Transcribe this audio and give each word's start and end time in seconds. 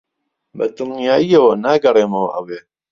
بەدڵنیاییەوە 0.57 1.53
ناگەڕێمەوە 1.63 2.29
ئەوێ. 2.35 2.59